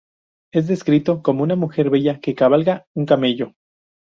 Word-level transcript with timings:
Es 0.51 0.65
descrito 0.65 1.21
como 1.21 1.43
una 1.43 1.55
mujer 1.55 1.91
bella 1.91 2.19
que 2.21 2.33
cabalga 2.33 2.87
un 2.95 3.05
camello. 3.05 3.53